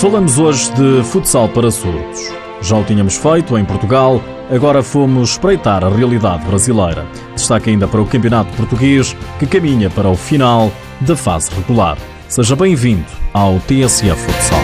[0.00, 2.32] Falamos hoje de futsal para surdos.
[2.62, 4.18] Já o tínhamos feito em Portugal,
[4.50, 7.04] agora fomos espreitar a realidade brasileira.
[7.34, 10.72] Destaque ainda para o Campeonato Português, que caminha para o final
[11.02, 11.98] da fase regular.
[12.30, 13.04] Seja bem-vindo
[13.34, 14.60] ao TSF Futsal.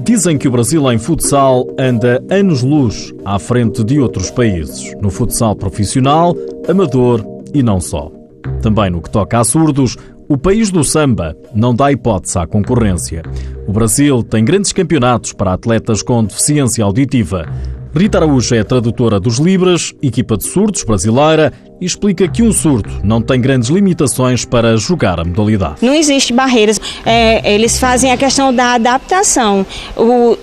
[0.00, 5.54] Dizem que o Brasil em futsal anda anos-luz à frente de outros países, no futsal
[5.54, 6.34] profissional,
[6.68, 8.10] amador e não só.
[8.60, 9.96] Também no que toca a surdos,
[10.28, 13.22] o país do samba não dá hipótese à concorrência.
[13.66, 17.46] O Brasil tem grandes campeonatos para atletas com deficiência auditiva.
[17.94, 22.88] Rita Araújo é tradutora dos Libras, equipa de surdos brasileira, e explica que um surdo
[23.04, 25.76] não tem grandes limitações para jogar a modalidade.
[25.82, 26.80] Não existe barreiras.
[27.04, 29.66] É, eles fazem a questão da adaptação.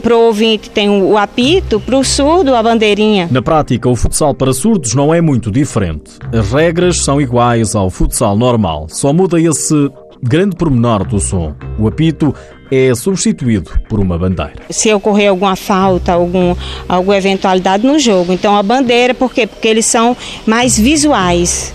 [0.01, 3.27] Para o ouvinte tem o apito, para o surdo a bandeirinha.
[3.31, 6.11] Na prática, o futsal para surdos não é muito diferente.
[6.31, 9.89] As regras são iguais ao futsal normal, só muda esse
[10.21, 11.55] grande pormenor do som.
[11.77, 12.33] O apito
[12.71, 14.63] é substituído por uma bandeira.
[14.69, 16.55] Se ocorrer alguma falta, algum,
[16.87, 19.47] alguma eventualidade no jogo, então a bandeira, por quê?
[19.47, 21.73] Porque eles são mais visuais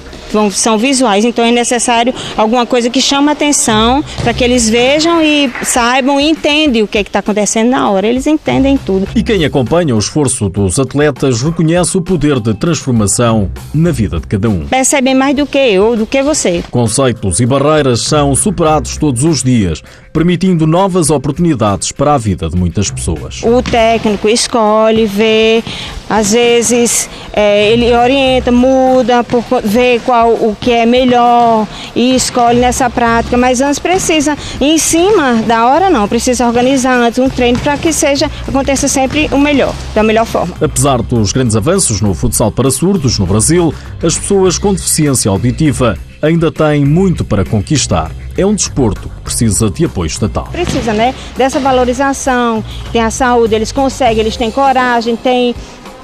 [0.50, 5.50] são visuais, então é necessário alguma coisa que chama atenção para que eles vejam e
[5.62, 8.06] saibam e entendem o que é está acontecendo na hora.
[8.06, 9.06] Eles entendem tudo.
[9.14, 14.26] E quem acompanha o esforço dos atletas reconhece o poder de transformação na vida de
[14.26, 14.66] cada um.
[14.66, 16.62] Percebem mais do que eu, do que você.
[16.70, 22.56] Conceitos e barreiras são superados todos os dias, permitindo novas oportunidades para a vida de
[22.56, 23.42] muitas pessoas.
[23.42, 25.62] O técnico escolhe, vê,
[26.08, 32.60] às vezes é, ele orienta, muda, por, vê qual o que é melhor e escolhe
[32.60, 37.58] nessa prática, mas antes precisa, em cima da hora não, precisa organizar antes um treino
[37.58, 40.54] para que seja, aconteça sempre o melhor, da melhor forma.
[40.60, 45.96] Apesar dos grandes avanços no futsal para surdos no Brasil, as pessoas com deficiência auditiva
[46.22, 48.10] ainda têm muito para conquistar.
[48.36, 50.48] É um desporto que precisa de apoio estatal.
[50.50, 51.14] Precisa, né?
[51.36, 55.54] Dessa valorização, tem a saúde, eles conseguem, eles têm coragem, têm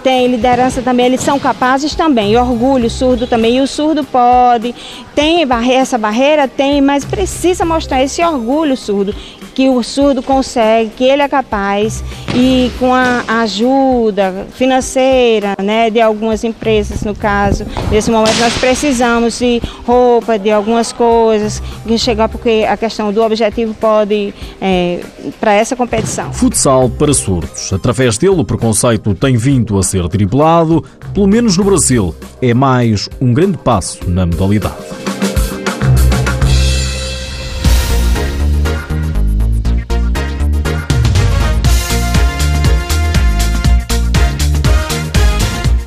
[0.03, 4.75] tem liderança também, eles são capazes também, orgulho, surdo também, e o surdo pode,
[5.15, 9.15] tem essa barreira, tem, mas precisa mostrar esse orgulho surdo,
[9.55, 12.03] que o surdo consegue, que ele é capaz
[12.35, 19.39] e com a ajuda financeira, né, de algumas empresas no caso, nesse momento nós precisamos
[19.39, 25.01] de roupa, de algumas coisas, que chegar porque a questão do objetivo pode é,
[25.41, 26.33] para essa competição.
[26.33, 27.73] Futsal para surdos.
[27.73, 33.09] Através dele o preconceito tem vindo a ser driblado, pelo menos no Brasil, é mais
[33.21, 35.00] um grande passo na modalidade.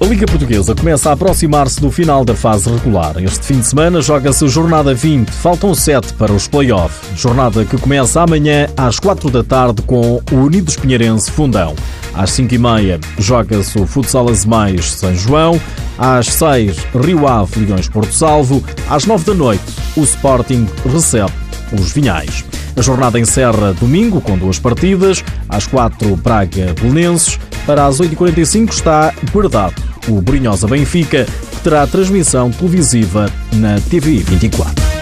[0.03, 3.15] A Liga Portuguesa começa a aproximar-se do final da fase regular.
[3.23, 6.93] Este fim de semana joga-se jornada 20, faltam 7 para os play-off.
[7.15, 11.73] Jornada que começa amanhã às 4 da tarde com o Unidos Pinheirense Fundão.
[12.13, 15.61] Às 5 e meia joga-se o Futsal Azemais São João.
[15.97, 18.61] Às 6, Rio Ave Leões Porto Salvo.
[18.89, 19.63] Às 9 da noite,
[19.95, 21.31] o Sporting recebe
[21.79, 22.43] os Vinhais.
[22.75, 25.23] A jornada encerra domingo com duas partidas.
[25.47, 27.39] Às 4, Braga Belenenses.
[27.65, 31.25] Para as 8h45 está guardado o Brinhosa Benfica,
[31.63, 34.93] terá transmissão televisiva na TV 24.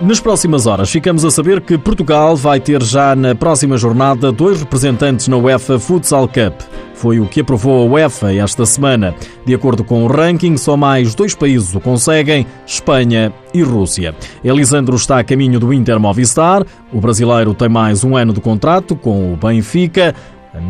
[0.00, 4.58] Nas próximas horas, ficamos a saber que Portugal vai ter já na próxima jornada dois
[4.58, 6.58] representantes na UEFA Futsal Cup.
[6.94, 9.14] Foi o que aprovou a UEFA esta semana.
[9.44, 14.14] De acordo com o ranking, só mais dois países o conseguem: Espanha e Rússia.
[14.42, 16.64] Elisandro está a caminho do Inter Movistar.
[16.90, 20.14] O brasileiro tem mais um ano de contrato com o Benfica.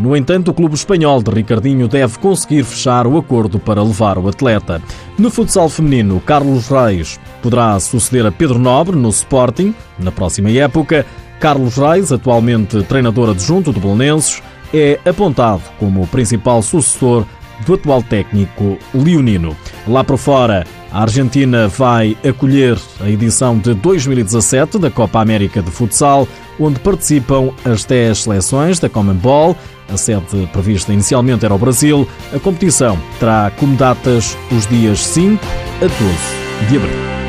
[0.01, 4.29] No entanto, o clube espanhol de Ricardinho deve conseguir fechar o acordo para levar o
[4.29, 4.83] atleta.
[5.19, 11.07] No futsal feminino, Carlos Reis poderá suceder a Pedro Nobre no Sporting na próxima época.
[11.39, 14.43] Carlos Reis, atualmente treinador adjunto do Belenenses,
[14.75, 17.25] é apontado como o principal sucessor
[17.67, 19.57] do atual técnico leonino.
[19.87, 25.71] Lá por fora, a Argentina vai acolher a edição de 2017 da Copa América de
[25.71, 26.27] Futsal,
[26.61, 29.57] onde participam as 10 seleções da Commonwealth.
[29.93, 32.07] A sede prevista inicialmente era o Brasil.
[32.33, 35.45] A competição terá como datas os dias 5
[35.79, 37.20] a 12 de abril.